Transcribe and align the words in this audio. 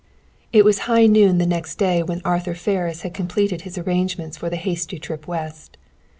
It 0.51 0.65
was 0.65 0.79
high 0.89 1.05
noon 1.05 1.37
the 1.37 1.45
next 1.45 1.75
day 1.75 2.01
when 2.01 2.23
Arthur 2.25 2.55
Ferris 2.55 3.03
had 3.03 3.13
completed 3.13 3.61
his 3.61 3.77
arrangements 3.77 4.35
for 4.35 4.49
the 4.49 4.55
hasty 4.55 4.97
trip 4.97 5.27
West. 5.27 5.77